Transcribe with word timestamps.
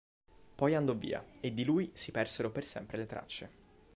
Poi 0.55 0.73
andò 0.73 0.95
via 0.95 1.23
e 1.41 1.53
di 1.53 1.63
lui 1.63 1.91
si 1.93 2.09
persero 2.09 2.49
per 2.49 2.65
sempre 2.65 2.97
le 2.97 3.05
tracce. 3.05 3.49